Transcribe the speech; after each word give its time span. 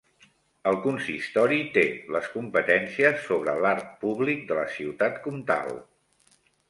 El 0.69 0.75
Consistori 0.85 1.59
té 1.75 1.83
les 2.15 2.29
competències 2.37 3.21
sobre 3.27 3.55
l'art 3.67 3.93
públic 4.07 4.43
de 4.53 4.59
la 4.61 4.65
Ciutat 4.79 5.21
Comtal. 5.29 5.71